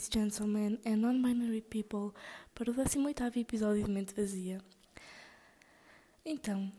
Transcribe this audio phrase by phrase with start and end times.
[0.00, 2.14] ladies, gentlemen and non-binary people,
[2.54, 4.58] para o 18 episódio de Mente Vazia.
[6.24, 6.72] Então,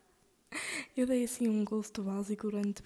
[0.96, 2.82] eu dei assim um gosto básico durante,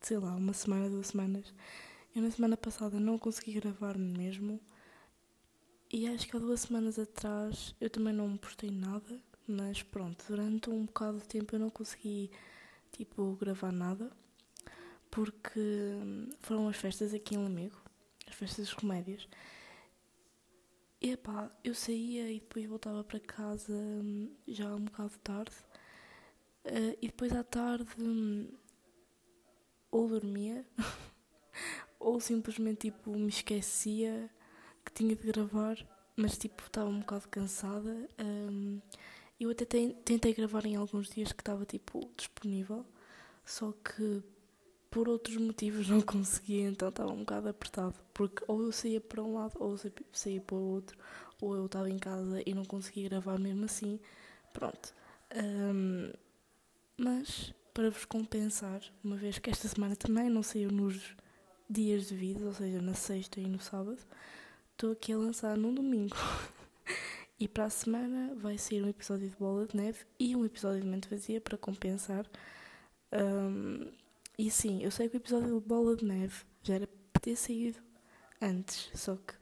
[0.00, 1.52] sei lá, uma semana, duas semanas.
[2.14, 4.60] Eu na semana passada não consegui gravar mesmo.
[5.92, 10.70] E acho que há duas semanas atrás eu também não postei nada, mas pronto, durante
[10.70, 12.30] um bocado de tempo eu não consegui,
[12.92, 14.10] tipo, gravar nada
[15.10, 15.60] porque
[16.38, 17.79] foram as festas aqui em Lamego,
[18.30, 19.28] as festas das comédias.
[21.00, 25.56] E pá, eu saía e depois voltava para casa hum, já um bocado tarde.
[26.64, 28.48] Uh, e depois à tarde hum,
[29.90, 30.64] ou dormia
[31.98, 34.30] ou simplesmente tipo me esquecia
[34.84, 35.76] que tinha de gravar,
[36.14, 38.08] mas tipo estava um bocado cansada.
[38.18, 38.80] Um,
[39.38, 42.84] eu até tentei gravar em alguns dias que estava tipo disponível,
[43.42, 44.22] só que
[44.90, 49.22] por outros motivos não conseguia, então estava um bocado apertado, porque ou eu saía para
[49.22, 50.98] um lado ou eu saía para o outro,
[51.40, 54.00] ou eu estava em casa e não conseguia gravar mesmo assim.
[54.52, 54.92] Pronto.
[55.34, 56.12] Um,
[56.96, 61.16] mas para vos compensar, uma vez que esta semana também não saiu nos
[61.68, 63.98] dias de vida, ou seja, na sexta e no sábado,
[64.72, 66.16] estou aqui a lançar num domingo.
[67.38, 70.82] e para a semana vai sair um episódio de Bola de Neve e um episódio
[70.82, 72.26] de Mente Vazia para compensar.
[73.12, 73.90] Um,
[74.40, 77.78] e sim, eu sei que o episódio Bola de Neve já era para ter saído
[78.40, 79.34] antes, só que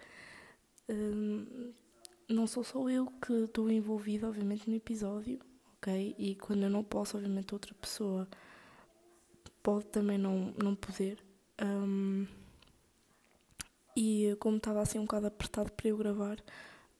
[0.92, 1.72] hum,
[2.28, 5.38] não sou só eu que estou envolvida, obviamente, no episódio,
[5.76, 6.16] ok?
[6.18, 8.26] E quando eu não posso, obviamente, outra pessoa
[9.62, 11.22] pode também não, não poder.
[11.62, 12.26] Um,
[13.96, 16.42] e como estava assim um bocado apertado para eu gravar,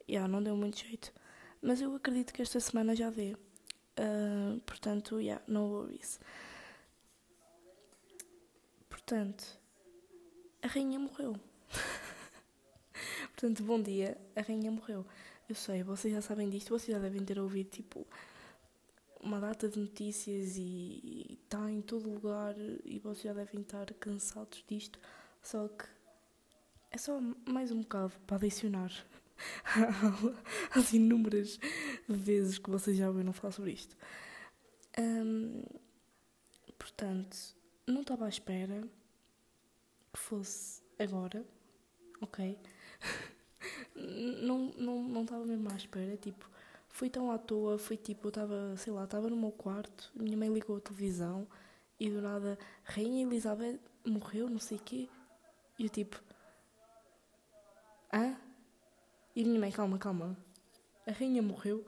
[0.07, 1.11] já não deu muito jeito.
[1.61, 3.33] Mas eu acredito que esta semana já dê.
[3.99, 6.17] Uh, portanto, yeah, no worries.
[9.09, 9.59] Portanto,
[10.61, 11.35] a rainha morreu.
[13.33, 15.03] Portanto, bom dia, a rainha morreu.
[15.49, 18.05] Eu sei, vocês já sabem disto, vocês já devem ter ouvido tipo
[19.19, 22.53] uma data de notícias e está em todo lugar
[22.85, 24.99] e vocês já devem estar cansados disto.
[25.41, 25.85] Só que
[26.91, 28.91] é só mais um bocado para adicionar
[30.69, 31.59] às inúmeras
[32.07, 33.97] vezes que vocês já ouviram falar sobre isto.
[34.99, 35.63] Um,
[36.77, 37.35] portanto,
[37.87, 38.87] não estava à espera
[40.13, 41.45] que fosse agora,
[42.21, 42.57] ok?
[43.95, 46.49] não, não, não estava mesmo à espera, tipo,
[46.89, 50.37] foi tão à toa, foi tipo, eu estava, sei lá, estava no meu quarto, minha
[50.37, 51.47] mãe ligou a televisão
[51.99, 55.09] e do nada, Rainha Elizabeth morreu, não sei o quê,
[55.77, 56.21] e eu tipo,
[58.13, 58.35] hã?
[59.35, 60.37] E minha mãe, calma, calma,
[61.05, 61.85] a Rainha morreu,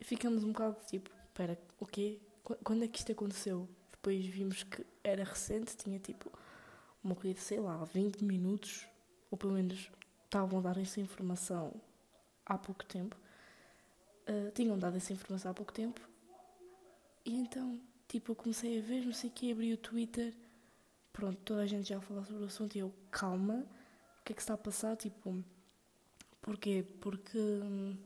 [0.00, 2.20] ficamos um bocado tipo, espera, o quê?
[2.62, 3.68] Quando é que isto aconteceu?
[3.90, 6.30] Depois vimos que era recente, tinha tipo
[7.06, 8.86] morrido, sei lá, 20 minutos,
[9.30, 9.90] ou pelo menos
[10.24, 11.72] estavam a dar essa informação
[12.44, 13.16] há pouco tempo.
[14.28, 16.00] Uh, tinham dado essa informação há pouco tempo.
[17.24, 20.34] E então, tipo, eu comecei a ver, não sei o que, abri o Twitter.
[21.12, 23.66] Pronto, toda a gente já falou sobre o assunto e eu, calma,
[24.20, 24.96] o que é que está a passar?
[24.96, 25.42] Tipo,
[26.42, 26.84] porquê?
[27.00, 27.96] Porque hum,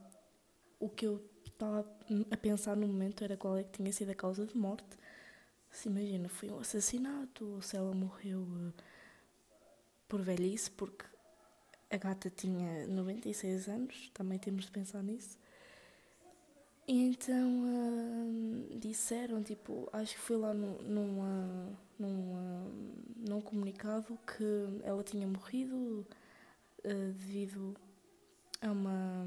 [0.78, 1.86] o que eu estava
[2.30, 4.98] a pensar no momento era qual é que tinha sido a causa de morte.
[5.70, 8.72] Se imagina, foi um assassinato ou se ela morreu uh,
[10.10, 11.04] por velhice, porque
[11.88, 15.38] a gata tinha 96 anos, também temos de pensar nisso.
[16.86, 22.66] E então uh, disseram, tipo, acho que foi lá numa, numa,
[23.16, 26.04] num comunicado que ela tinha morrido
[26.84, 27.76] uh, devido
[28.60, 29.24] a uma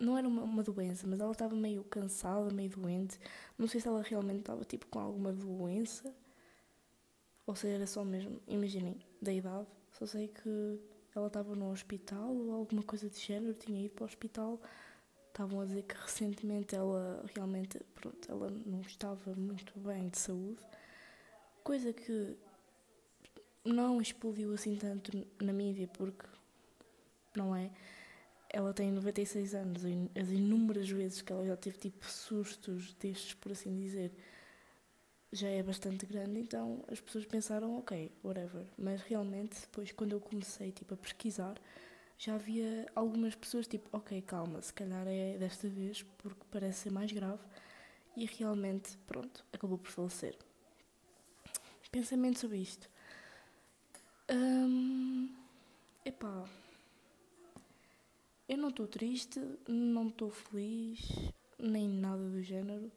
[0.00, 3.18] não era uma, uma doença, mas ela estava meio cansada, meio doente.
[3.58, 6.14] Não sei se ela realmente estava tipo com alguma doença
[7.46, 9.66] ou se era só mesmo, imaginem, da idade.
[9.92, 10.80] Só sei que
[11.14, 14.60] ela estava no hospital ou alguma coisa de género, tinha ido para o hospital.
[15.28, 20.62] Estavam a dizer que recentemente ela realmente, pronto, ela não estava muito bem de saúde.
[21.62, 22.36] Coisa que
[23.64, 26.26] não explodiu assim tanto na mídia, porque
[27.34, 27.70] não é?
[28.54, 29.82] ela tem 96 anos
[30.14, 34.12] as inúmeras vezes que ela já teve tipo sustos destes, por assim dizer,
[35.34, 38.64] já é bastante grande, então as pessoas pensaram, ok, whatever.
[38.78, 41.60] Mas realmente, depois, quando eu comecei tipo, a pesquisar,
[42.16, 46.92] já havia algumas pessoas tipo, ok, calma, se calhar é desta vez, porque parece ser
[46.92, 47.42] mais grave.
[48.16, 50.38] E realmente, pronto, acabou por falecer.
[51.90, 52.88] Pensamento sobre isto.
[54.30, 55.34] Hum,
[56.04, 56.48] epá,
[58.48, 61.00] eu não estou triste, não estou feliz,
[61.58, 62.90] nem nada do género.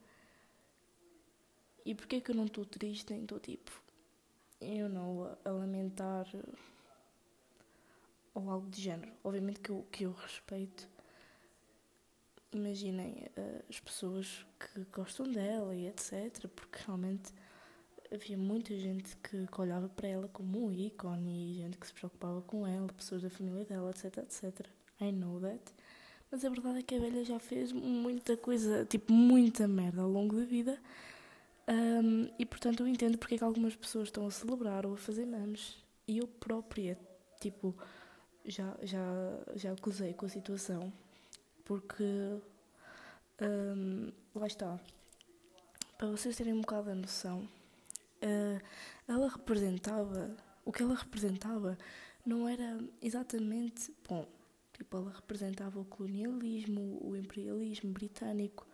[1.88, 3.72] E porquê que eu não estou triste, nem estou tipo.
[4.60, 6.28] eu não a lamentar
[8.34, 9.14] ou algo de género.
[9.24, 10.86] Obviamente que eu, que eu respeito.
[12.52, 16.50] Imaginem uh, as pessoas que gostam dela e etc.
[16.54, 17.34] Porque realmente
[18.14, 21.94] havia muita gente que, que olhava para ela como um ícone e gente que se
[21.94, 24.68] preocupava com ela, pessoas da família dela, etc, etc.
[25.00, 25.64] I know that.
[26.30, 30.10] Mas a verdade é que a velha já fez muita coisa, tipo, muita merda ao
[30.10, 30.78] longo da vida.
[31.70, 34.98] Um, e portanto eu entendo porque é que algumas pessoas estão a celebrar ou a
[34.98, 35.78] fazer memes.
[36.08, 36.98] E eu própria,
[37.42, 37.76] tipo,
[38.46, 39.06] já, já,
[39.56, 40.94] já acusei com a situação,
[41.66, 42.40] porque
[43.42, 44.80] um, lá está.
[45.98, 48.62] Para vocês terem um bocado a noção, uh,
[49.08, 51.78] ela representava, o que ela representava
[52.26, 54.26] não era exatamente, bom,
[54.74, 58.68] tipo, ela representava o colonialismo, o imperialismo britânico,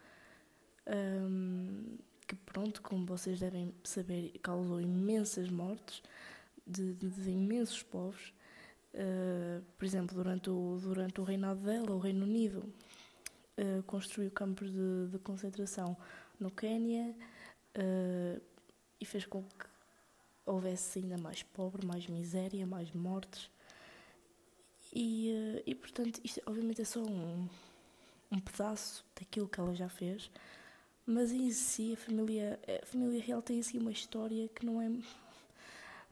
[0.85, 1.97] um,
[2.35, 6.01] que pronto, como vocês devem saber, causou imensas mortes
[6.65, 8.33] de, de, de imensos povos.
[8.93, 12.71] Uh, por exemplo, durante o, durante o reinado dela, o Reino Unido
[13.57, 15.97] uh, construiu campos de, de, concentração
[16.39, 17.15] no Quênia
[17.75, 18.41] uh,
[18.99, 19.65] e fez com que
[20.45, 23.49] houvesse ainda mais pobre, mais miséria, mais mortes.
[24.95, 27.49] E, e portanto, isto obviamente é só um,
[28.31, 30.29] um pedaço daquilo que ela já fez,
[31.05, 34.89] mas em si a família, a família real tem assim uma história que não é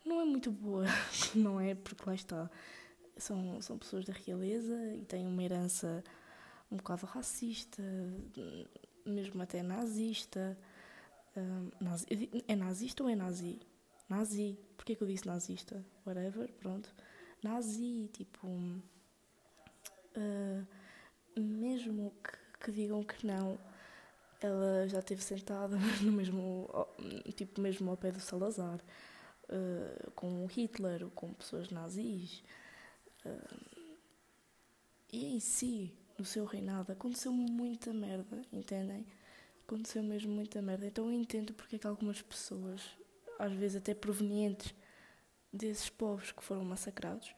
[0.05, 0.85] não é muito boa,
[1.35, 1.75] não é?
[1.75, 2.49] Porque lá está.
[3.17, 6.03] São, são pessoas da realeza e têm uma herança
[6.71, 7.83] um bocado racista,
[9.05, 10.57] mesmo até nazista.
[11.79, 12.07] nazi,
[12.47, 13.59] é nazista ou é nazi?
[14.09, 14.57] Nazi.
[14.77, 15.85] Porquê que eu disse nazista?
[16.05, 16.93] Whatever, pronto.
[17.43, 18.47] Nazi, tipo.
[20.17, 20.65] Uh,
[21.39, 23.57] mesmo que, que digam que não,
[24.41, 26.69] ela já esteve sentada no mesmo,
[27.35, 28.79] tipo, mesmo ao pé do Salazar
[29.49, 32.43] uh, com Hitler, com pessoas nazis.
[33.25, 33.87] Uh,
[35.11, 39.05] e em si, no seu reinado, aconteceu muita merda, entendem?
[39.67, 40.87] Aconteceu mesmo muita merda.
[40.87, 42.81] Então eu entendo porque é que algumas pessoas,
[43.37, 44.73] às vezes até provenientes
[45.51, 47.35] desses povos que foram massacrados,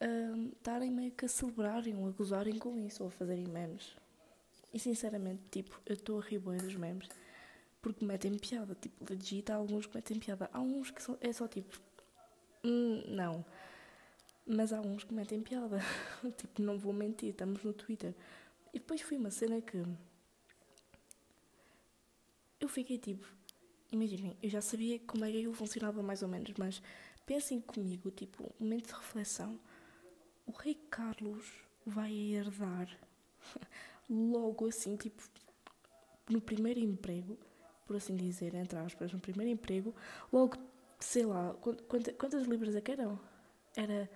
[0.00, 4.01] uh, estarem meio que a celebrarem ou a gozarem com isso ou a fazerem memes.
[4.72, 7.08] E sinceramente, tipo, eu estou a rir bem dos memes
[7.82, 8.74] porque metem piada.
[8.76, 10.48] Tipo, legit, há alguns que metem piada.
[10.52, 11.78] Há uns que são, é só tipo.
[12.64, 13.44] Hum, não.
[14.46, 15.78] Mas há uns que metem piada.
[16.38, 18.14] tipo, não vou mentir, estamos no Twitter.
[18.72, 19.82] E depois foi uma cena que.
[22.60, 23.26] Eu fiquei tipo.
[23.90, 26.80] Imaginem, eu já sabia como é que aquilo funcionava mais ou menos, mas
[27.26, 29.60] pensem comigo, tipo, um momento de reflexão.
[30.46, 31.46] O Rei Carlos
[31.84, 32.88] vai herdar
[34.12, 35.22] logo assim, tipo,
[36.28, 37.38] no primeiro emprego,
[37.86, 39.94] por assim dizer, entre aspas, no primeiro emprego,
[40.32, 40.56] logo,
[41.00, 41.54] sei lá,
[41.88, 43.18] quantas, quantas libras é que eram?
[43.74, 44.10] Era,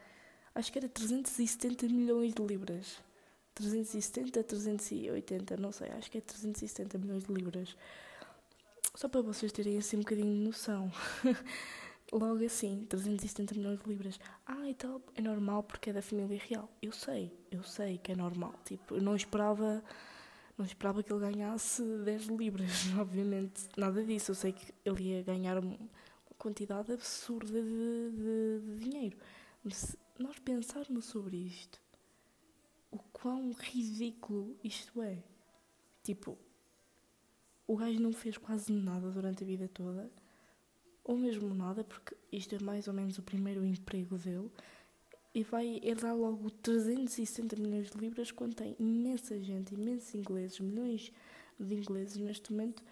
[0.54, 2.98] acho que era 370 milhões de libras.
[3.54, 7.74] 370, 380, não sei, acho que é 370 milhões de libras.
[8.94, 10.92] Só para vocês terem assim um bocadinho de noção.
[12.12, 14.20] Logo assim, 370 milhões de libras.
[14.46, 16.70] Ah, e tal, é normal porque é da família real.
[16.80, 18.54] Eu sei, eu sei que é normal.
[18.64, 19.82] Tipo, eu não esperava
[20.56, 24.30] não esperava que ele ganhasse 10 libras, obviamente, nada disso.
[24.30, 25.76] Eu sei que ele ia ganhar uma
[26.38, 29.18] quantidade absurda de, de, de dinheiro.
[29.62, 31.80] Mas se nós pensarmos sobre isto,
[32.90, 35.22] o quão ridículo isto é.
[36.02, 36.38] Tipo,
[37.66, 40.10] o gajo não fez quase nada durante a vida toda,
[41.06, 44.50] ou mesmo nada, porque isto é mais ou menos o primeiro emprego dele
[45.32, 51.12] e vai herdar logo 360 milhões de libras quando tem imensa gente, imensos ingleses, milhões
[51.60, 52.82] de ingleses neste momento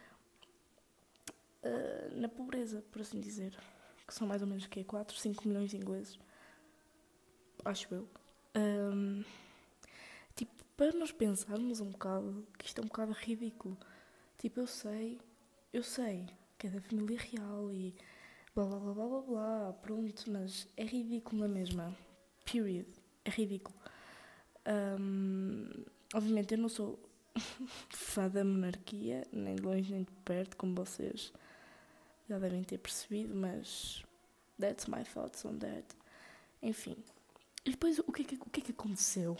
[1.65, 3.59] uh, na pobreza, por assim dizer.
[4.07, 6.19] Que são mais ou menos que 4, 5 milhões de ingleses.
[7.65, 8.09] Acho eu.
[8.55, 9.25] Um,
[10.37, 13.77] tipo, para nós pensarmos um bocado que isto é um bocado ridículo.
[14.39, 15.19] Tipo, eu sei,
[15.73, 16.29] eu sei
[16.65, 17.95] que é da família real e
[18.55, 21.95] blá blá blá blá blá, blá pronto, mas é ridículo na mesma.
[22.51, 22.87] Period.
[23.23, 23.77] É ridículo.
[24.99, 25.69] Um,
[26.15, 26.99] obviamente eu não sou
[27.91, 31.35] fã da monarquia, nem de longe nem de perto, como vocês
[32.27, 34.03] já devem ter percebido, mas
[34.59, 35.85] that's my thoughts on that.
[36.63, 36.97] Enfim.
[37.63, 39.37] E depois o que é que, o que, é que aconteceu?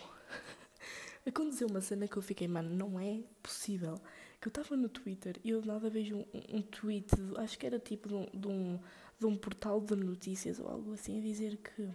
[1.27, 3.99] aconteceu uma cena que eu fiquei, mano, não é possível.
[4.45, 7.09] Que eu estava no Twitter e eu nada vejo um, um tweet,
[7.39, 8.79] acho que era tipo de um, de um,
[9.19, 11.89] de um portal de notícias ou algo assim, a dizer que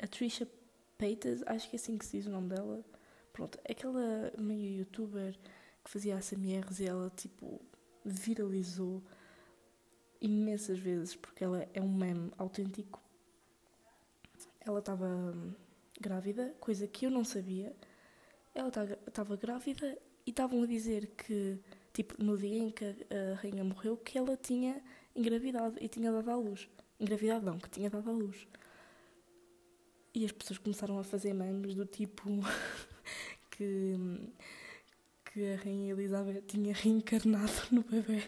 [0.00, 0.48] a Trisha
[0.96, 2.82] Paytas, acho que é assim que se diz o nome dela.
[3.34, 5.38] Pronto, aquela meio youtuber
[5.84, 7.60] que fazia ASMRs e ela tipo
[8.02, 9.02] viralizou
[10.22, 12.98] imensas vezes, porque ela é um meme autêntico.
[14.58, 15.52] Ela estava hum,
[16.00, 17.76] grávida, coisa que eu não sabia.
[18.54, 18.70] Ela
[19.06, 21.58] estava grávida e estavam a dizer que,
[21.90, 24.78] tipo, no dia em que a rainha morreu, que ela tinha
[25.16, 26.68] engravidado e tinha dado à luz.
[27.00, 28.46] Engravidado não, que tinha dado à luz.
[30.14, 32.28] E as pessoas começaram a fazer memes do tipo
[33.50, 33.96] que,
[35.32, 38.22] que a Rainha Elizabeth tinha reencarnado no bebê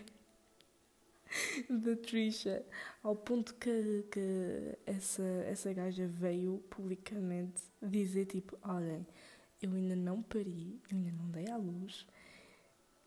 [1.68, 2.64] da Trisha,
[3.02, 9.06] ao ponto que, que essa, essa gaja veio publicamente dizer tipo, olhem,
[9.62, 12.06] eu ainda não pari, eu ainda não dei à luz,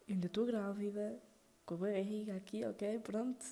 [0.08, 1.20] eu ainda estou grávida,
[1.66, 3.46] com a barriga aqui, ok, pronto.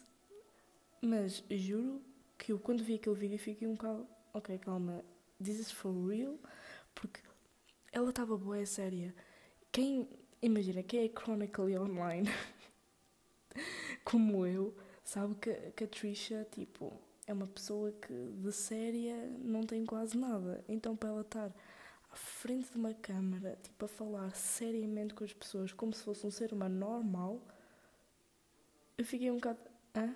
[1.01, 2.01] Mas juro
[2.37, 5.03] que eu quando vi aquele vídeo fiquei um bocado, ok, calma,
[5.43, 6.37] this is for real,
[6.93, 7.21] porque
[7.91, 9.13] ela estava boa, séria.
[9.71, 10.07] Quem,
[10.41, 12.29] imagina, quem é chronically online,
[14.05, 16.93] como eu, sabe que, que a Trisha, tipo,
[17.25, 20.63] é uma pessoa que de séria não tem quase nada.
[20.67, 21.51] Então, para ela estar
[22.11, 26.25] à frente de uma câmara, tipo, a falar seriamente com as pessoas, como se fosse
[26.27, 27.41] um ser humano normal,
[28.97, 29.59] eu fiquei um bocado.
[29.95, 30.13] Hã?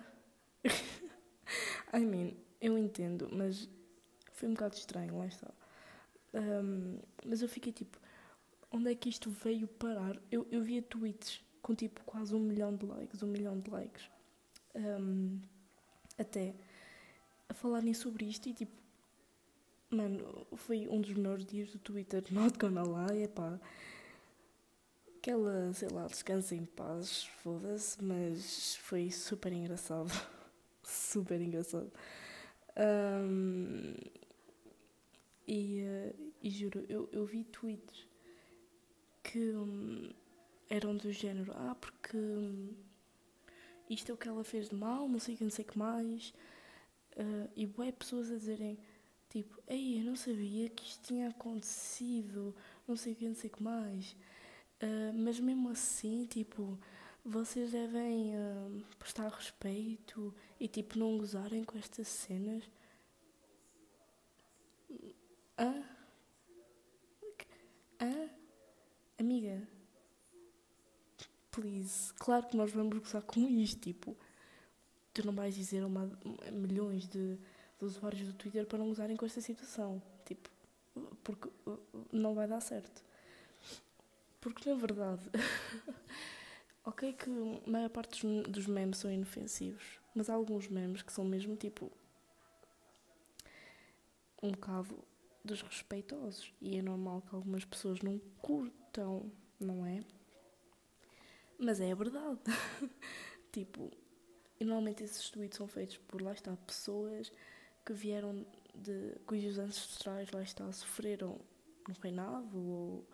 [1.94, 3.70] I mean, eu entendo, mas
[4.34, 5.52] foi um bocado estranho, lá está.
[6.34, 7.98] Um, mas eu fiquei tipo,
[8.72, 10.18] onde é que isto veio parar?
[10.30, 14.10] Eu, eu via tweets com tipo quase um milhão de likes, um milhão de likes.
[14.76, 15.40] Um,
[16.18, 16.54] até
[17.48, 18.74] a falarem sobre isto e tipo,
[19.96, 23.60] mano, foi um dos melhores dias do Twitter, not gonna lie, pá.
[25.18, 30.12] Aquela, sei lá, descansa em paz, foda-se, mas foi super engraçado.
[30.84, 31.92] super engraçado.
[32.78, 33.96] Um,
[35.48, 38.08] e, uh, e juro, eu, eu vi tweets
[39.24, 40.12] que um,
[40.70, 42.74] eram do género: Ah, porque um,
[43.90, 45.68] isto é o que ela fez de mal, não sei o que, não sei o
[45.68, 46.34] que mais.
[47.18, 48.78] Uh, e boé pessoas a dizerem:
[49.36, 52.56] Tipo, ei, eu não sabia que isto tinha acontecido,
[52.88, 54.16] não sei o que, não sei o que mais.
[54.82, 56.80] Uh, mas mesmo assim, tipo,
[57.22, 62.64] vocês devem uh, prestar respeito e, tipo, não gozarem com estas cenas.
[65.60, 65.84] Hã?
[68.00, 68.30] Hã?
[69.20, 69.68] Amiga,
[71.52, 72.14] please.
[72.14, 73.82] Claro que nós vamos gozar com isto.
[73.82, 74.16] Tipo,
[75.14, 76.10] tu não vais dizer uma,
[76.54, 77.38] milhões de,
[77.80, 80.02] de usuários do Twitter para não gozarem com esta situação.
[80.26, 80.50] Tipo,
[81.24, 81.50] porque
[82.12, 83.04] não vai dar certo.
[84.40, 85.24] Porque na verdade,
[86.86, 91.12] ok que a maior parte dos, dos memes são inofensivos, mas há alguns memes que
[91.12, 91.92] são mesmo tipo
[94.42, 95.04] um bocado
[95.44, 96.54] desrespeitosos.
[96.62, 100.04] E é normal que algumas pessoas não curtam, não é?
[101.58, 102.40] Mas é a verdade.
[103.52, 103.92] tipo,
[104.60, 107.32] e normalmente esses tweets são feitos por lá está pessoas
[107.86, 111.40] que vieram de cujos ancestrais lá está sofreram
[111.88, 113.08] no reinado ou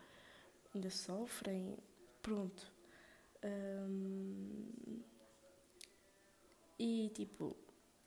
[0.74, 1.78] ainda sofrem.
[2.22, 2.72] Pronto.
[3.44, 5.02] Um,
[6.80, 7.56] e tipo,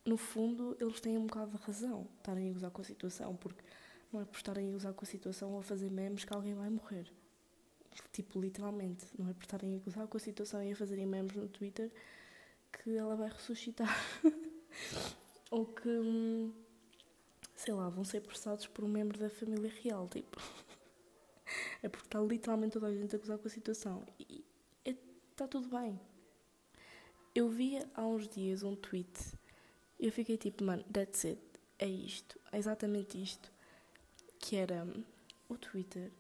[0.05, 3.63] no fundo, eles têm um bocado de razão estarem a gozar com a situação, porque
[4.13, 6.55] não é por estarem a usar com a situação ou a fazer memes que alguém
[6.55, 7.13] vai morrer.
[8.13, 9.07] Tipo, literalmente.
[9.19, 11.91] Não é por estarem a usar com a situação e a fazerem memes no Twitter
[12.73, 13.95] que ela vai ressuscitar.
[15.55, 16.53] ou que, hum,
[17.55, 20.09] sei lá, vão ser processados por um membro da família real.
[20.09, 20.41] Tipo,
[21.83, 24.07] é porque está literalmente toda a gente a gozar com a situação.
[24.19, 24.45] E
[24.85, 25.99] está tudo bem.
[27.35, 29.35] Eu vi há uns dias um tweet
[29.99, 31.41] eu fiquei tipo, mano, that's it.
[31.79, 32.39] É isto.
[32.53, 33.51] É exatamente isto
[34.39, 34.87] que era
[35.49, 36.13] o Twitter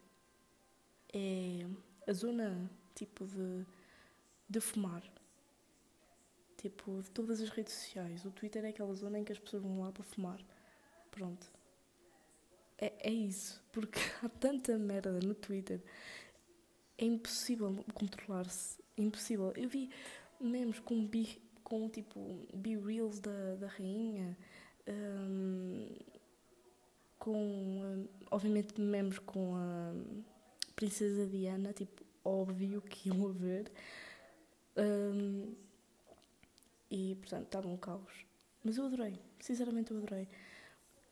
[1.12, 1.66] é
[2.08, 3.66] a zona tipo de,
[4.48, 5.02] de fumar.
[6.64, 8.24] Tipo, de todas as redes sociais.
[8.24, 10.40] O Twitter é aquela zona em que as pessoas vão lá para fumar.
[11.10, 11.46] Pronto.
[12.78, 13.62] É, é isso.
[13.70, 15.82] Porque há tanta merda no Twitter.
[16.96, 18.82] É impossível controlar-se.
[18.96, 19.52] Impossível.
[19.54, 19.90] Eu vi
[20.40, 24.34] memes com, bi, com tipo, be-reels da, da rainha.
[24.88, 25.86] Um,
[27.18, 29.92] com, obviamente, memes com a
[30.74, 33.70] Princesa Diana, tipo, óbvio que iam haver.
[34.78, 35.54] Um,
[36.94, 38.24] e, portanto, estava um caos.
[38.62, 40.28] Mas eu adorei, sinceramente eu adorei.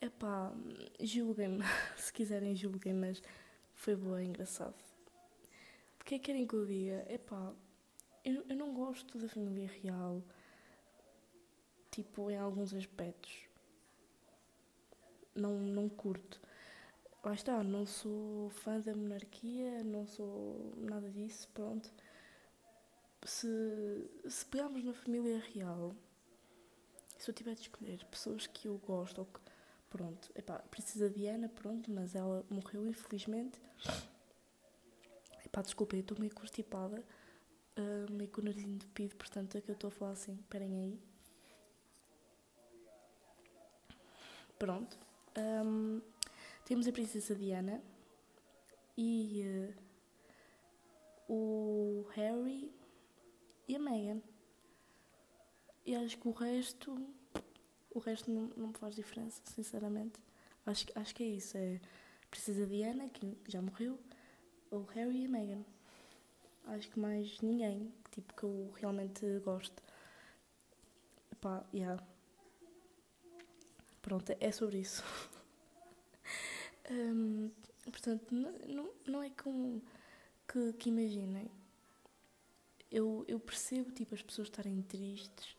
[0.01, 0.53] Epá,
[1.01, 1.65] julguem-me,
[1.99, 3.21] se quiserem julguem, mas
[3.75, 4.75] foi boa, engraçado.
[6.01, 7.05] O que é que querem que eu diga?
[7.13, 7.53] Epá,
[8.25, 10.23] eu, eu não gosto da família real,
[11.91, 13.49] tipo, em alguns aspectos
[15.35, 16.41] não, não curto.
[17.25, 21.93] Lá está, não sou fã da monarquia, não sou nada disso, pronto.
[23.25, 25.95] Se, se pegarmos na família real,
[27.19, 29.41] se eu tiver de escolher pessoas que eu gosto ou que,
[29.89, 33.61] pronto, epá, precisa de Diana, pronto, mas ela morreu infelizmente.
[35.45, 37.05] Epá, desculpa, eu estou meio constipada,
[37.79, 40.75] uh, meio com o nariz entupido, portanto é que eu estou a falar assim, esperem
[40.77, 41.01] aí.
[44.59, 44.99] Pronto.
[45.37, 46.01] Um,
[46.65, 47.83] temos a princesa Diana
[48.97, 49.75] e
[51.29, 52.73] uh, o Harry
[53.69, 54.21] e a Meghan.
[55.85, 57.07] E acho que o resto.
[57.95, 60.19] O resto não, não faz diferença, sinceramente.
[60.65, 61.57] Acho, acho que é isso.
[61.57, 61.81] É
[62.33, 63.99] precisa Diana, que já morreu,
[64.71, 65.65] o Harry e a Meghan.
[66.65, 69.83] Acho que mais ninguém, tipo, que eu realmente gosto.
[71.43, 72.03] Pá, yeah.
[74.01, 75.05] Pronto, é sobre isso.
[76.91, 77.51] um,
[77.85, 79.83] portanto, não, não, não é como
[80.49, 81.51] que, que imaginem.
[82.93, 85.57] Eu, eu percebo, tipo, as pessoas estarem tristes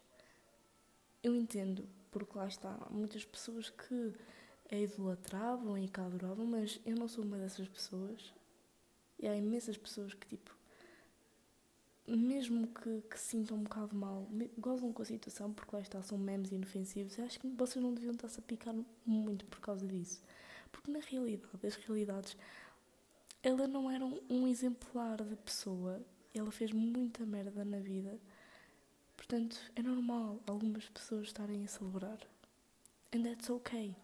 [1.23, 4.13] eu entendo, porque lá está, há muitas pessoas que
[4.69, 8.33] a idolatravam e que a adoravam, mas eu não sou uma dessas pessoas.
[9.17, 10.53] E há imensas pessoas que, tipo,
[12.05, 16.17] mesmo que, que sintam um bocado mal, gozam com a situação, porque lá está, são
[16.17, 18.75] memes inofensivos, eu acho que vocês não deviam estar-se a picar
[19.05, 20.21] muito por causa disso.
[20.73, 22.35] Porque na realidade, as realidades,
[23.41, 26.01] ela não era um exemplar de pessoa,
[26.33, 28.19] ela fez muita merda na vida
[29.15, 32.19] Portanto, é normal algumas pessoas estarem a celebrar.
[33.15, 33.95] And that's okay.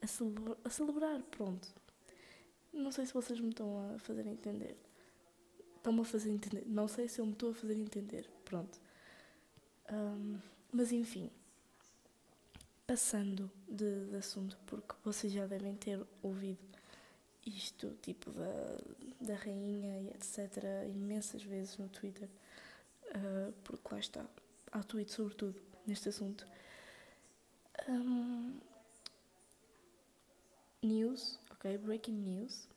[0.00, 1.68] A, celebra a celebrar, pronto.
[2.72, 4.76] Não sei se vocês me estão a fazer entender.
[5.76, 6.64] Estão-me a fazer entender.
[6.66, 8.30] Não sei se eu me estou a fazer entender.
[8.44, 8.80] Pronto.
[9.92, 10.38] Um,
[10.72, 11.30] mas enfim.
[12.86, 16.58] Passando de, de, assunto, porque vocês já devem ter ouvido
[17.56, 18.78] isto, tipo da,
[19.20, 22.28] da rainha e etc., imensas vezes no Twitter,
[23.08, 24.26] uh, porque lá está
[24.72, 26.46] ao tweet sobretudo neste assunto.
[27.88, 28.58] Um,
[30.82, 31.76] news, ok?
[31.78, 32.68] Breaking news.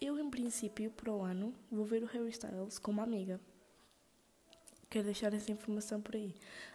[0.00, 3.40] Eu, em princípio, para o ano, vou ver o Harry Styles com uma amiga.
[4.90, 6.34] Quero deixar essa informação por aí.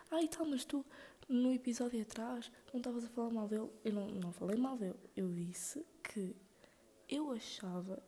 [0.09, 0.85] Ah, e tal, mas tu,
[1.27, 3.69] no episódio atrás, não estavas a falar mal dele?
[3.83, 4.97] Eu não, não falei mal dele.
[5.15, 6.35] Eu disse que
[7.09, 8.01] eu achava,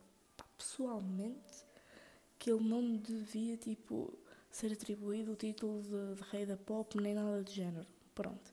[0.56, 1.64] pessoalmente,
[2.38, 4.16] que ele não devia, tipo,
[4.50, 7.86] ser atribuído o título de, de rei da pop nem nada do género.
[8.14, 8.52] Pronto.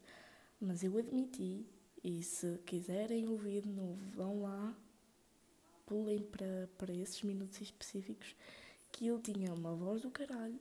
[0.60, 1.66] Mas eu admiti,
[2.04, 4.76] e se quiserem ouvir de novo, vão lá,
[5.86, 8.36] pulem para, para esses minutos específicos,
[8.92, 10.60] que ele tinha uma voz do caralho,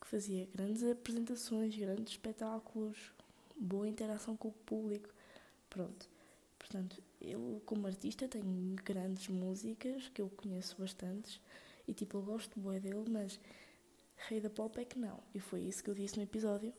[0.00, 3.12] que fazia grandes apresentações, grandes espetáculos,
[3.56, 5.08] boa interação com o público.
[5.70, 6.08] Pronto.
[6.58, 11.40] Portanto, ele como artista tem grandes músicas que eu conheço bastantes
[11.86, 13.38] e tipo eu gosto boa dele, mas
[14.28, 15.20] Rei da pop é que não.
[15.34, 16.72] E foi isso que eu disse no episódio.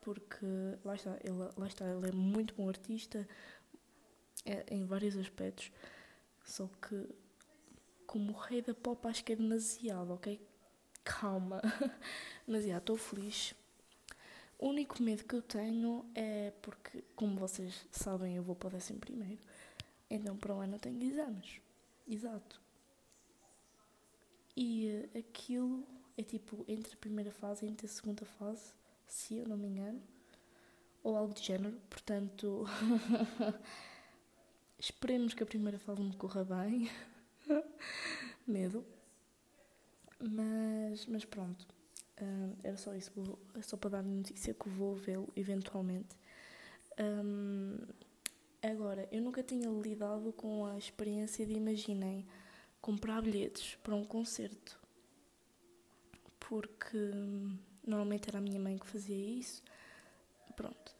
[0.00, 0.46] Porque
[0.84, 3.28] lá está, ele, lá está, ele é muito bom artista
[4.44, 5.70] é, em vários aspectos.
[6.44, 7.08] Só que
[8.06, 10.40] como rei da pop acho que é demasiado, ok?
[11.04, 11.60] Calma.
[12.46, 13.54] Mas estou feliz.
[14.58, 18.70] O único medo que eu tenho é porque, como vocês sabem, eu vou para o
[18.72, 19.38] décimo primeiro.
[20.10, 21.60] Então para o ano eu tenho exames.
[22.08, 22.60] Exato.
[24.56, 28.72] E uh, aquilo é tipo entre a primeira fase e entre a segunda fase,
[29.06, 30.02] se eu não me engano,
[31.04, 31.78] ou algo de género.
[31.88, 32.64] Portanto,
[34.76, 36.90] esperemos que a primeira fase me corra bem.
[38.44, 38.84] Medo.
[40.18, 41.64] Mas, mas pronto,
[42.20, 43.12] uh, era só isso.
[43.14, 46.16] Vou, é só para dar notícia que vou vê-lo eventualmente.
[46.98, 47.78] Um,
[48.62, 52.26] agora, eu nunca tinha lidado com a experiência de imaginem
[52.80, 54.78] comprar bilhetes para um concerto.
[56.40, 56.98] Porque
[57.86, 59.62] normalmente era a minha mãe que fazia isso.
[60.56, 60.96] Pronto.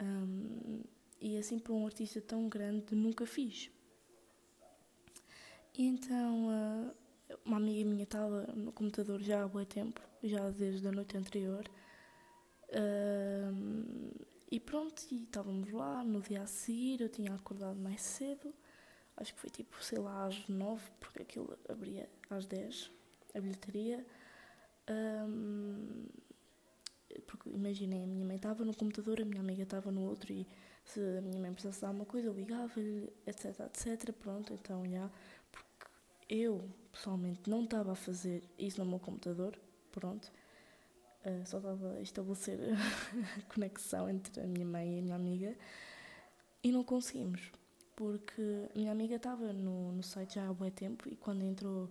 [0.00, 0.82] Um,
[1.20, 3.70] e assim para um artista tão grande nunca fiz.
[5.74, 6.50] E então
[7.44, 11.64] uma amiga minha estava no computador já há muito tempo, já desde a noite anterior.
[12.68, 18.52] Uh, e pronto, e estávamos lá no dia a seguir, eu tinha acordado mais cedo
[19.16, 22.90] acho que foi tipo, sei lá, às nove, porque aquilo abria às dez,
[23.34, 24.04] a bilheteria.
[24.90, 26.06] Um,
[27.26, 30.46] porque imaginei, a minha mãe estava no computador, a minha amiga estava no outro e
[30.84, 34.12] se a minha mãe precisasse de alguma coisa, eu ligava-lhe, etc, etc.
[34.12, 35.10] Pronto, então já.
[35.50, 35.86] Porque
[36.28, 39.58] eu, pessoalmente, não estava a fazer isso no meu computador,
[39.92, 40.32] pronto.
[41.24, 42.58] Uh, só estava a estabelecer
[43.38, 45.56] a conexão entre a minha mãe e a minha amiga
[46.64, 47.52] e não conseguimos
[47.94, 48.42] porque
[48.74, 51.88] a minha amiga estava no, no site já há muito tempo e quando entrou,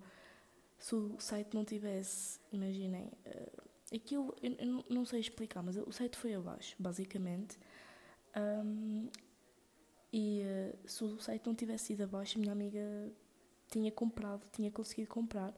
[0.77, 5.91] se o site não tivesse, imaginem, uh, aquilo, eu, eu, não sei explicar, mas o
[5.91, 7.57] site foi abaixo, basicamente.
[8.35, 9.07] Um,
[10.11, 12.81] e uh, se o site não tivesse ido abaixo, a minha amiga
[13.69, 15.53] tinha comprado, tinha conseguido comprar.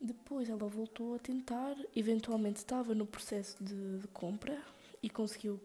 [0.00, 4.62] Depois ela voltou a tentar, eventualmente estava no processo de, de compra
[5.02, 5.60] e conseguiu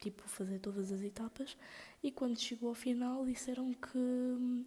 [0.00, 1.56] tipo fazer todas as etapas
[2.02, 4.64] e quando chegou ao final disseram que hum,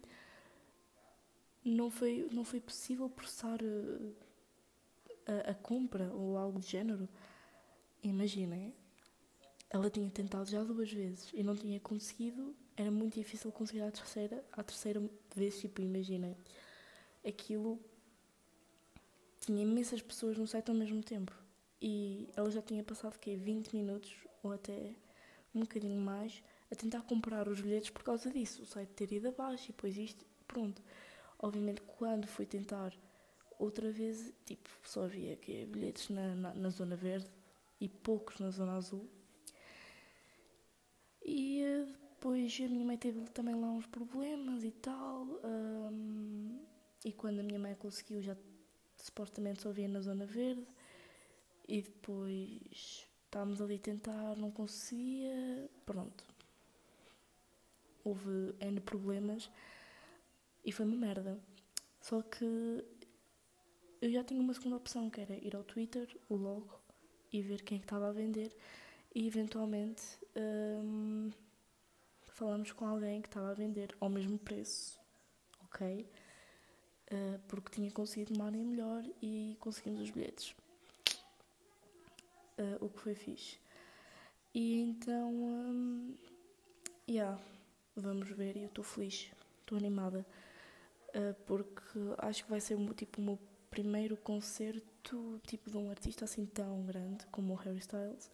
[1.64, 4.14] não foi não foi possível processar uh,
[5.26, 7.08] a, a compra ou algo de género.
[8.02, 8.72] Imaginem,
[9.70, 13.90] ela tinha tentado já duas vezes e não tinha conseguido, era muito difícil conseguir a
[13.90, 15.02] terceira, a terceira
[15.34, 16.36] vez, tipo, imaginem,
[17.26, 17.80] aquilo
[19.46, 21.32] tinha imensas pessoas no site ao mesmo tempo
[21.80, 24.92] e ela já tinha passado que 20 minutos ou até
[25.54, 29.28] um bocadinho mais a tentar comprar os bilhetes por causa disso, o site ter ido
[29.28, 30.82] abaixo e depois isto, pronto.
[31.38, 32.92] Obviamente quando foi tentar
[33.56, 37.30] outra vez, tipo, só havia que bilhetes na, na, na, zona verde
[37.80, 39.08] e poucos na zona azul.
[41.24, 45.26] E eh, depois a minha mãe teve também lá uns problemas e tal.
[45.44, 46.58] Um,
[47.04, 48.36] e quando a minha mãe conseguiu, já
[49.06, 50.66] supostamente só havia na zona verde.
[51.68, 55.68] E depois estávamos ali a tentar, não conseguia.
[55.84, 56.24] Pronto.
[58.04, 59.50] Houve N problemas
[60.64, 61.38] e foi uma merda.
[62.00, 62.84] Só que
[64.00, 66.80] eu já tinha uma segunda opção, que era ir ao Twitter, o logo,
[67.32, 68.56] e ver quem é estava a vender.
[69.14, 70.02] E eventualmente
[70.36, 71.30] um,
[72.22, 75.00] falamos com alguém que estava a vender ao mesmo preço,
[75.64, 76.08] ok?
[77.10, 80.54] Uh, porque tinha conseguido uma área melhor e conseguimos os bilhetes.
[82.58, 83.58] Uh, o que foi fixe.
[84.52, 86.14] E então, um,
[87.08, 87.40] yeah,
[87.94, 88.56] vamos ver.
[88.56, 90.26] Eu estou feliz, estou animada,
[91.10, 93.38] uh, porque acho que vai ser tipo o meu
[93.70, 98.30] primeiro concerto tipo de um artista assim tão grande como o Harry Styles.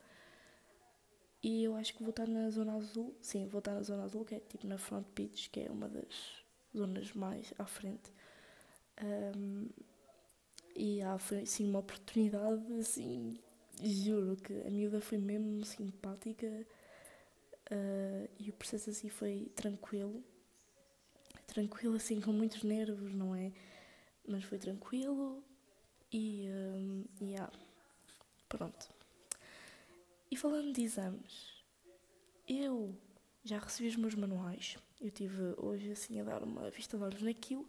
[1.43, 3.15] E eu acho que vou estar na Zona Azul.
[3.21, 5.89] Sim, vou estar na Zona Azul, que é tipo na Front Beach, que é uma
[5.89, 8.13] das zonas mais à frente.
[9.03, 9.69] Um,
[10.75, 13.39] e ah, foi assim uma oportunidade, assim,
[13.83, 16.47] juro que a miúda foi mesmo simpática
[17.71, 20.23] uh, e o processo assim foi tranquilo.
[21.47, 23.53] Tranquilo, assim, com muitos nervos, não é?
[24.27, 25.43] mas foi tranquilo
[26.13, 27.53] e, um, yeah,
[28.49, 28.89] pronto.
[30.31, 31.65] E falando de exames,
[32.49, 32.95] eu
[33.45, 34.77] já recebi os meus manuais.
[35.01, 37.67] Eu tive hoje assim a dar uma vista de olhos naquilo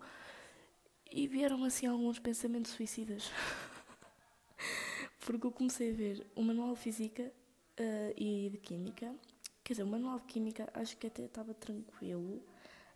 [1.14, 3.32] e vieram assim alguns pensamentos suicidas.
[5.26, 7.32] Porque eu comecei a ver o manual de física
[7.80, 9.16] uh, e de química.
[9.64, 12.44] Quer dizer, o manual de química acho que até estava tranquilo,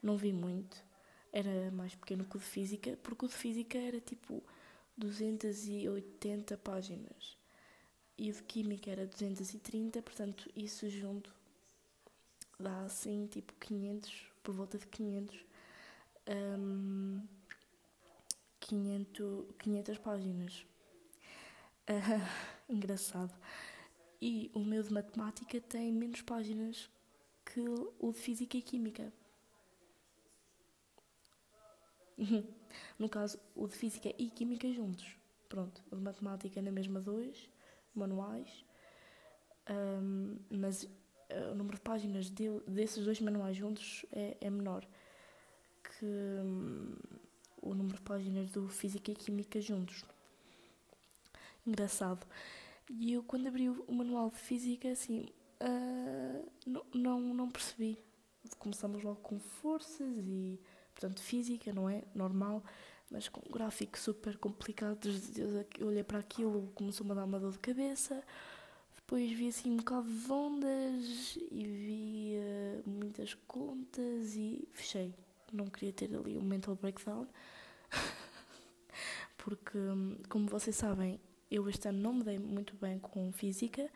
[0.04, 0.86] não vi muito
[1.32, 4.44] era mais pequeno que o de física, porque o de física era tipo
[4.98, 7.38] 280 páginas
[8.18, 11.32] e o de química era 230, portanto, isso junto
[12.60, 15.46] dá assim tipo 500, por volta de 500,
[16.28, 16.87] um,
[18.68, 20.66] 500, 500 páginas.
[21.90, 23.34] Uh, engraçado.
[24.22, 26.90] E o meu de matemática tem menos páginas
[27.46, 27.62] que
[28.00, 29.14] o de física e química.
[32.98, 35.16] no caso, o de Física e Química juntos.
[35.48, 37.50] Pronto, o de Matemática na mesma dois,
[37.96, 38.66] manuais,
[39.70, 44.86] um, mas uh, o número de páginas de, desses dois manuais juntos é, é menor
[45.84, 46.96] que um,
[47.70, 50.06] o número de páginas do Física e Química juntos.
[51.66, 52.26] Engraçado.
[52.90, 55.28] E eu, quando abri o, manual de Física, assim,
[55.62, 57.98] uh, não, não, não percebi.
[58.58, 60.60] Começamos logo com forças e
[60.96, 62.04] portanto física, não é?
[62.16, 62.64] Normal,
[63.12, 65.10] mas com um gráfico super complicado.
[65.78, 68.24] Eu olhei para aquilo, começou-me a dar uma dor de cabeça.
[68.96, 75.14] Depois vi assim um bocado de ondas e vi uh, muitas contas e fechei.
[75.52, 77.28] Não queria ter ali um mental breakdown.
[79.38, 79.78] Porque,
[80.30, 81.20] como vocês sabem,
[81.50, 83.90] eu este ano não me dei muito bem com física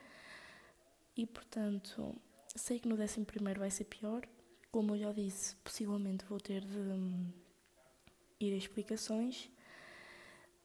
[1.16, 2.16] e, portanto,
[2.56, 4.22] sei que no décimo primeiro vai ser pior,
[4.72, 7.30] como eu já disse, possivelmente vou ter de um,
[8.40, 9.52] ir a explicações,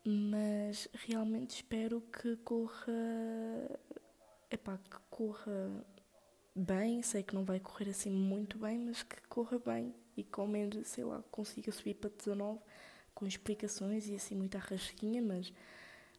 [0.05, 2.93] mas realmente espero que corra.
[4.49, 5.85] Epá, que corra
[6.55, 7.03] bem.
[7.03, 10.47] Sei que não vai correr assim muito bem, mas que corra bem e que ao
[10.47, 12.61] menos, sei lá, consiga subir para 19
[13.17, 15.51] com explicações e assim muita rasquinha, mas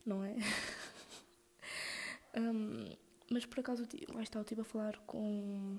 [0.03, 0.35] não é?
[2.35, 2.91] um,
[3.29, 5.77] mas por acaso, lá está, eu estive a falar com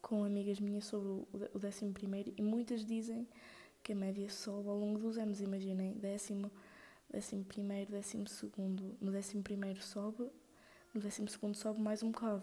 [0.00, 1.08] com amigas minhas sobre
[1.54, 3.28] o décimo primeiro e muitas dizem
[3.82, 5.40] que a média sobe ao longo dos anos.
[5.40, 6.50] Imaginem, décimo,
[7.08, 8.96] décimo primeiro, décimo segundo.
[9.00, 10.28] No décimo primeiro sobe,
[10.92, 12.42] no décimo segundo sobe mais um bocado.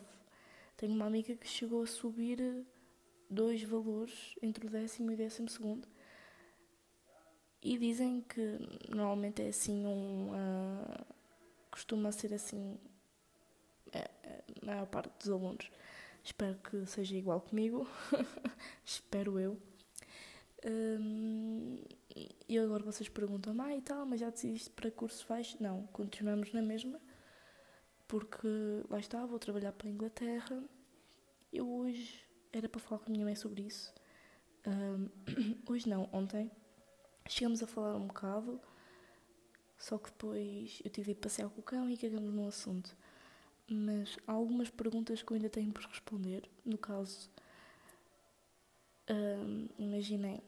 [0.77, 2.65] Tenho uma amiga que chegou a subir
[3.29, 5.87] dois valores entre o décimo e o décimo segundo.
[7.61, 10.29] E dizem que normalmente é assim um.
[10.29, 11.05] Uh,
[11.71, 12.79] costuma ser assim
[13.93, 15.69] a maior parte dos alunos.
[16.23, 17.87] Espero que seja igual comigo.
[18.85, 19.57] Espero eu.
[20.65, 21.81] Um,
[22.49, 25.55] e agora vocês perguntam, ah e tal, mas já decidiste para curso vais?
[25.59, 26.99] Não, continuamos na mesma,
[28.07, 28.47] porque
[28.89, 30.63] lá está, vou trabalhar para a Inglaterra.
[31.53, 33.93] Eu hoje era para falar com a minha mãe sobre isso.
[34.65, 35.09] Um,
[35.71, 36.51] hoje não, ontem.
[37.29, 38.59] Chegamos a falar um bocado,
[39.77, 42.95] só que depois eu tive de passear com o cão e cagamos no assunto.
[43.69, 46.49] Mas há algumas perguntas que eu ainda tenho por responder.
[46.65, 47.29] No caso,
[49.09, 50.41] um, imaginem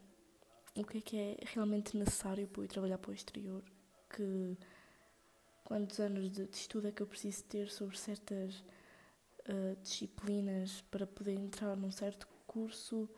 [0.74, 3.62] o que é que é realmente necessário para eu trabalhar para o exterior,
[4.08, 4.56] que
[5.64, 8.62] quantos anos de, de estudo é que eu preciso ter sobre certas
[9.48, 13.08] uh, disciplinas para poder entrar num certo curso.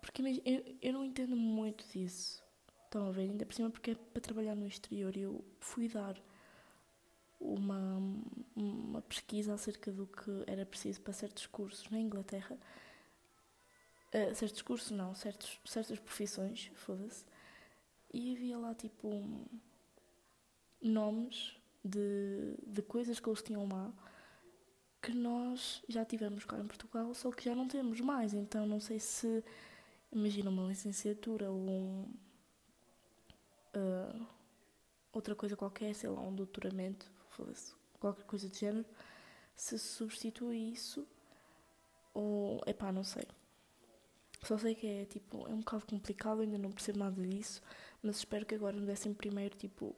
[0.00, 2.42] Porque eu, eu não entendo muito disso.
[2.84, 3.22] Estão a ver?
[3.22, 5.16] Ainda por cima porque é para trabalhar no exterior.
[5.16, 6.16] Eu fui dar
[7.38, 7.98] uma,
[8.54, 12.58] uma pesquisa acerca do que era preciso para certos cursos na Inglaterra.
[14.12, 17.24] Uh, certos cursos não, certos, certas profissões, foda-se.
[18.12, 19.46] E havia lá tipo um,
[20.82, 23.92] nomes de, de coisas que eles tinham lá
[25.00, 28.34] que nós já tivemos cá em Portugal, só que já não temos mais.
[28.34, 29.42] Então não sei se
[30.12, 32.02] imagina uma licenciatura ou um,
[33.76, 34.26] uh,
[35.12, 37.10] outra coisa qualquer, sei lá, um doutoramento,
[37.98, 38.86] qualquer coisa de género,
[39.54, 41.06] se substitui isso
[42.14, 43.24] ou epá, não sei.
[44.42, 47.62] Só sei que é tipo, é um bocado complicado, ainda não percebo nada disso,
[48.02, 49.94] mas espero que agora no décimo primeiro tipo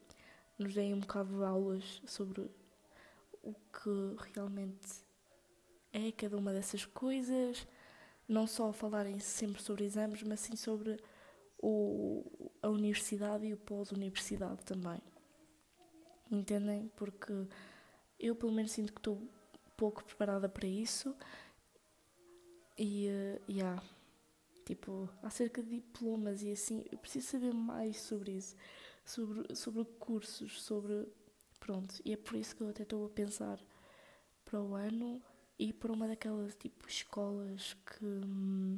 [0.59, 2.51] nos deem um bocado de aulas sobre
[3.42, 5.05] o que realmente
[5.92, 7.66] é cada uma dessas coisas,
[8.33, 10.99] não só falarem sempre sobre exames, mas sim sobre
[11.59, 15.01] o, a universidade e o pós-universidade também.
[16.31, 16.90] Entendem?
[16.97, 17.47] Porque
[18.18, 19.23] eu, pelo menos, sinto que estou
[19.77, 21.14] pouco preparada para isso.
[22.79, 23.83] E, uh, yeah,
[24.64, 28.57] tipo, acerca de diplomas e assim, eu preciso saber mais sobre isso,
[29.05, 31.07] sobre, sobre cursos, sobre.
[31.61, 33.61] Pronto, e é por isso que eu até estou a pensar
[34.45, 35.23] para o ano
[35.62, 38.77] e para uma daquelas tipo escolas que hum,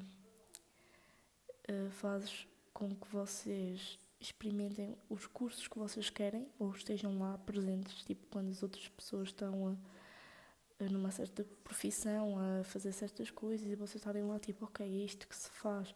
[1.66, 8.04] uh, fazes com que vocês experimentem os cursos que vocês querem ou estejam lá presentes,
[8.04, 13.66] tipo quando as outras pessoas estão a, a numa certa profissão a fazer certas coisas
[13.66, 15.94] e vocês estarem lá tipo, ok, é isto que se faz,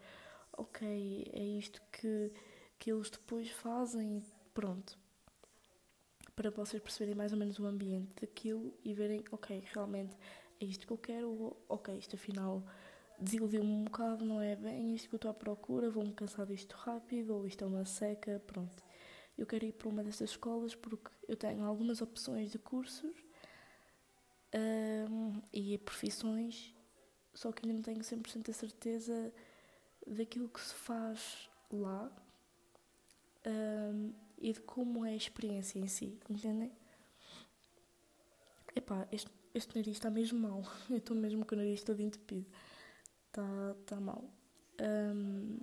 [0.56, 2.32] ok, é isto que,
[2.78, 4.24] que eles depois fazem,
[4.54, 4.98] pronto.
[6.34, 10.16] Para vocês perceberem mais ou menos o ambiente daquilo e verem, ok, realmente
[10.60, 12.62] é isto que eu quero, ok, isto afinal
[13.18, 16.72] desiludiu-me um bocado, não é bem isto que eu estou à procura, vou-me cansar disto
[16.74, 18.82] rápido, ou isto é uma seca, pronto.
[19.36, 23.16] Eu quero ir para uma dessas escolas porque eu tenho algumas opções de cursos
[24.54, 26.74] um, e profissões,
[27.34, 29.32] só que ainda não tenho 100% a certeza
[30.06, 32.10] daquilo que se faz lá
[33.46, 36.72] um, e de como é a experiência em si, entendem?
[38.74, 42.46] Epá, este, este nariz está mesmo mal, eu estou mesmo com o nariz todo entupido
[43.28, 44.24] está tá mal.
[44.80, 45.58] Um,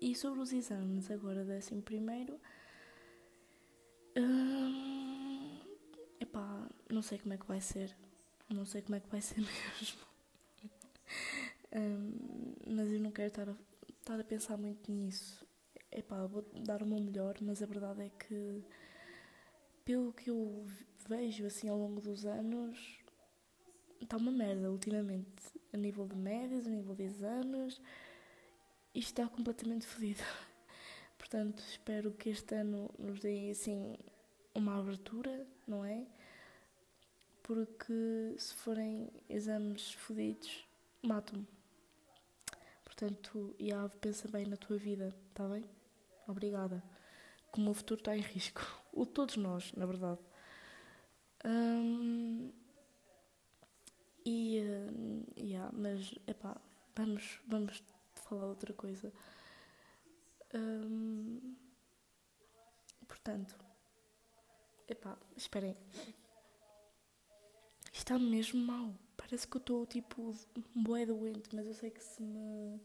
[0.00, 2.40] e sobre os exames, agora décimo primeiro.
[4.16, 5.58] Um,
[6.20, 7.96] epá, não sei como é que vai ser.
[8.48, 10.00] Não sei como é que vai ser mesmo.
[11.74, 13.56] um, mas eu não quero estar a,
[13.88, 15.46] estar a pensar muito nisso.
[15.90, 18.62] Epá, vou dar o meu melhor, mas a verdade é que,
[19.84, 20.66] pelo que eu
[21.08, 22.98] vejo assim ao longo dos anos,
[24.00, 25.42] está uma merda ultimamente
[25.72, 27.80] a nível de médias, a nível de exames,
[28.94, 30.22] isto está completamente fodido.
[31.16, 33.96] Portanto, espero que este ano nos dê assim
[34.54, 36.06] uma abertura, não é?
[37.42, 40.66] Porque se forem exames fodidos,
[41.02, 41.46] matam-me.
[42.84, 45.64] Portanto, Iave, pensa bem na tua vida, está bem?
[46.26, 46.82] Obrigada.
[47.50, 48.60] Como o futuro está em risco.
[48.90, 50.18] O todos nós, na verdade.
[51.44, 52.52] Hum,
[54.24, 56.60] e, uh, yeah, mas, epá,
[56.94, 57.82] vamos, vamos
[58.14, 59.12] falar outra coisa.
[60.54, 61.56] Um,
[63.06, 63.56] portanto,
[64.88, 65.76] epá, esperem.
[67.92, 68.94] Está mesmo mal.
[69.16, 70.34] Parece que eu estou tipo
[70.74, 72.80] boé doente, mas eu sei que se me,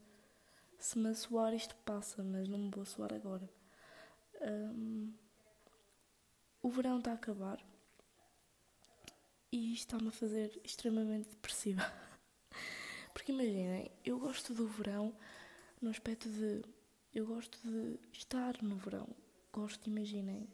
[0.78, 3.48] se me suar isto passa, mas não me vou suar agora.
[4.40, 5.12] Um,
[6.62, 7.62] o verão está a acabar
[9.54, 11.80] e isto está-me a fazer extremamente depressiva.
[13.14, 15.14] Porque imaginem, eu gosto do verão
[15.80, 16.64] no aspecto de.
[17.14, 19.06] Eu gosto de estar no verão.
[19.52, 20.48] Gosto, imaginem,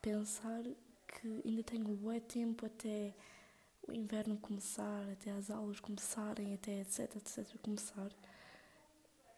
[0.00, 0.62] pensar
[1.08, 3.12] que ainda tenho um bom tempo até
[3.88, 8.12] o inverno começar, até as aulas começarem, até etc, etc começar.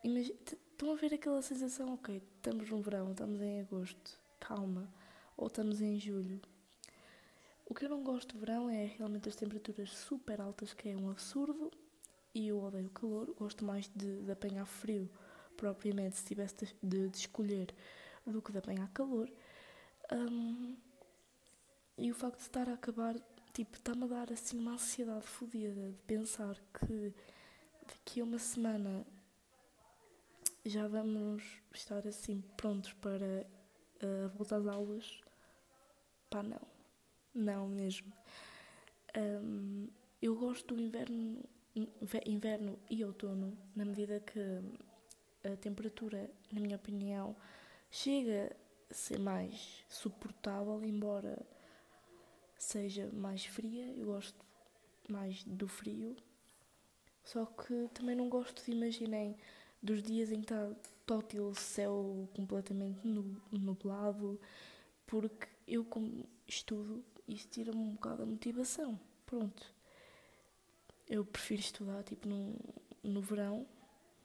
[0.05, 4.93] estão a ver aquela sensação, ok, estamos no verão, estamos em agosto, calma,
[5.35, 6.43] ou estamos em julho.
[7.67, 10.97] O que eu não gosto de verão é realmente as temperaturas super altas, que é
[10.97, 11.71] um absurdo,
[12.35, 15.11] e eu odeio o calor, gosto mais de, de apanhar frio,
[15.57, 17.75] propriamente, se tivesse de, de, escolher,
[18.27, 19.31] do que de apanhar calor.
[20.13, 20.77] Um,
[21.97, 23.15] e o facto de estar a acabar
[23.55, 27.15] Tipo, está-me a dar assim uma ansiedade fodida de pensar que
[27.87, 29.07] daqui a uma semana
[30.65, 33.47] já vamos estar assim prontos para
[34.03, 35.21] uh, voltar às aulas.
[36.29, 36.74] Pá, não.
[37.35, 38.13] Não mesmo.
[39.17, 39.89] Um,
[40.23, 41.43] eu gosto do inverno,
[42.25, 44.41] inverno e outono, na medida que
[45.45, 47.37] a temperatura, na minha opinião,
[47.91, 48.57] chega
[48.91, 51.45] a ser mais suportável, embora
[52.57, 54.39] seja mais fria, eu gosto
[55.09, 56.17] mais do frio.
[57.25, 59.37] Só que também não gosto de imaginem
[59.83, 60.73] dos dias em que está
[61.05, 63.01] tótil céu completamente
[63.53, 64.41] nublado,
[65.07, 68.99] porque eu como estudo, isso tira-me um bocado a motivação.
[69.27, 69.75] Pronto.
[71.09, 72.57] Eu prefiro estudar tipo no,
[73.03, 73.67] no verão,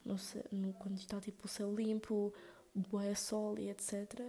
[0.06, 0.16] no,
[0.52, 2.34] no, quando está tipo o céu limpo,
[2.74, 4.22] boé sol e etc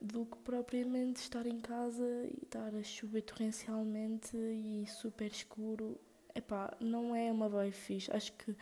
[0.00, 6.00] do que propriamente estar em casa e estar a chover torrencialmente e super escuro.
[6.34, 8.10] Epá, não é uma vibe fixe.
[8.12, 8.56] Acho que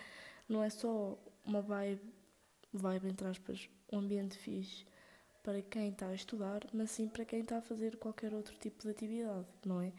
[0.49, 2.01] não é só uma vibe,
[2.73, 4.87] vibe entre aspas, um ambiente fixe
[5.47, 8.83] para quem está a estudar, mas sim para quem está a fazer qualquer outro tipo
[8.83, 9.93] de atividade, não é?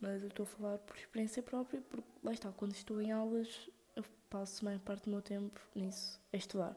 [0.00, 3.68] Mas eu estou a falar por experiência própria, porque lá está, quando estou em aulas,
[3.96, 6.76] eu passo a maior parte do meu tempo nisso, a estudar.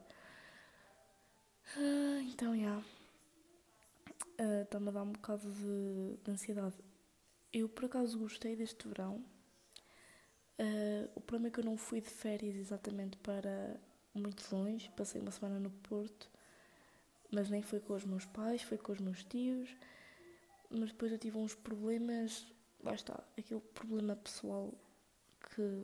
[1.78, 2.62] Ah, então, já.
[2.62, 2.86] Yeah
[4.64, 6.76] está-me ah, a dar um bocado de, de, ansiedade.
[7.54, 9.24] Eu por acaso gostei deste verão.
[10.60, 13.80] Uh, o problema é que eu não fui de férias exatamente para
[14.14, 16.30] muito longe, passei uma semana no Porto,
[17.32, 19.76] mas nem foi com os meus pais, foi com os meus tios.
[20.70, 22.48] Mas depois eu tive uns problemas,
[22.84, 24.74] lá está, aquele problema pessoal
[25.40, 25.84] que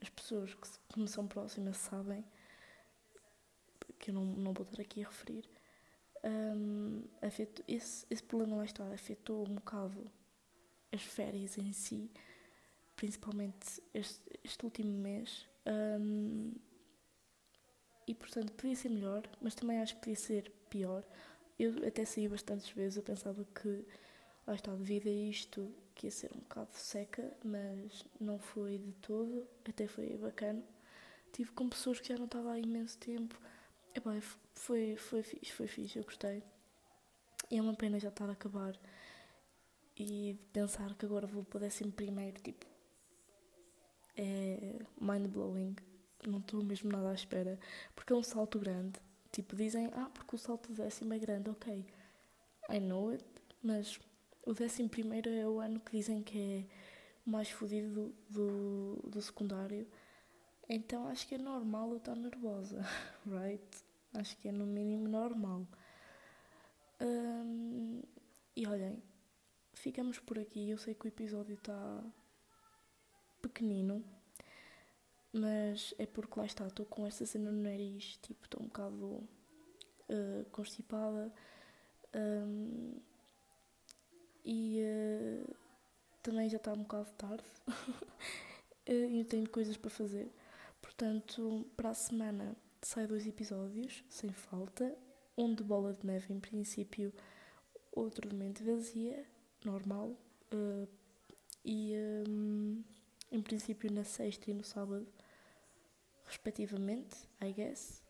[0.00, 2.24] as pessoas que me são próximas sabem,
[3.98, 5.48] que eu não, não vou estar aqui a referir
[6.24, 10.10] um, afetou, esse, esse problema lá está, afetou um bocado
[10.90, 12.10] as férias em si,
[12.96, 15.46] principalmente este, este último mês.
[15.66, 16.52] Um,
[18.06, 21.04] e portanto podia ser melhor, mas também acho que podia ser pior.
[21.58, 23.84] Eu até saí bastantes vezes, eu pensava que
[24.46, 28.92] lá está, devido a isto, que ia ser um bocado seca, mas não foi de
[28.94, 30.62] todo, até foi bacana.
[31.32, 33.38] Tive com pessoas que já não estava há imenso tempo
[33.94, 34.20] Epá,
[34.54, 36.42] foi, foi fixe, foi fixe, eu gostei.
[37.48, 38.76] E é uma pena já estar a acabar
[39.96, 42.66] e pensar que agora vou para o décimo primeiro, tipo,
[44.16, 45.76] é mind blowing.
[46.26, 47.58] Não estou mesmo nada à espera,
[47.94, 48.98] porque é um salto grande.
[49.34, 51.84] Tipo, dizem, ah, porque o salto décimo é grande, ok.
[52.70, 53.24] I know it,
[53.60, 53.98] mas
[54.46, 56.64] o décimo primeiro é o ano que dizem que é
[57.26, 59.88] o mais fodido do, do, do secundário.
[60.68, 62.80] Então acho que é normal eu estar nervosa,
[63.26, 63.84] right?
[64.14, 65.66] Acho que é no mínimo normal.
[67.00, 68.02] Um,
[68.54, 69.02] e olhem,
[69.72, 70.70] ficamos por aqui.
[70.70, 72.04] Eu sei que o episódio está
[73.42, 74.04] pequenino,
[75.34, 79.04] mas é porque lá está, estou com esta cena no nariz, tipo, estou um bocado
[79.04, 81.32] uh, constipada.
[82.14, 82.92] Um,
[84.44, 85.56] e uh,
[86.22, 87.42] também já está um bocado tarde
[88.86, 90.30] e eu tenho coisas para fazer.
[90.80, 94.96] Portanto, para a semana sai dois episódios, sem falta.
[95.36, 97.12] Um de bola de neve, em princípio,
[97.90, 99.26] outro de mente vazia,
[99.64, 100.16] normal.
[100.52, 100.86] Uh,
[101.64, 101.92] e
[102.28, 102.84] um,
[103.32, 105.04] em princípio na sexta e no sábado,
[106.34, 108.02] respectivamente, I guess.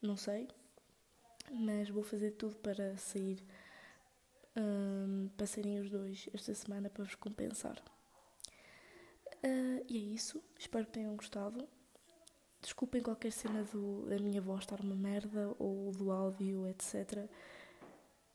[0.00, 0.48] Não sei.
[1.50, 3.42] Mas vou fazer tudo para sair.
[4.54, 5.46] Um, para
[5.80, 7.82] os dois esta semana para vos compensar.
[9.42, 10.42] Uh, e é isso.
[10.58, 11.68] Espero que tenham gostado.
[12.60, 17.28] Desculpem qualquer cena do, da minha voz estar uma merda ou do áudio, etc.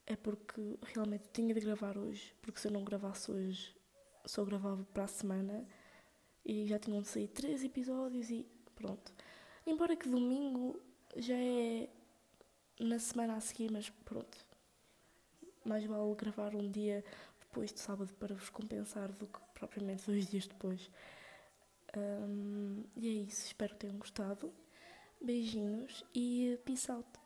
[0.06, 3.74] É porque realmente tinha de gravar hoje, porque se eu não gravasse hoje,
[4.26, 5.66] só gravava para a semana
[6.46, 8.46] e já tinham de sair três episódios e
[8.78, 9.12] pronto.
[9.66, 10.80] Embora que domingo
[11.16, 11.90] já é
[12.80, 14.38] na semana a seguir, mas pronto.
[15.66, 17.04] Mais vale gravar um dia
[17.40, 20.90] depois de sábado para vos compensar do que propriamente dois dias depois.
[21.96, 24.54] Um, e é isso, espero que tenham gostado.
[25.20, 27.17] Beijinhos e peace out.